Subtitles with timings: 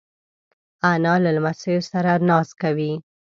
[0.89, 2.91] انا له لمسیو سره ناز کوي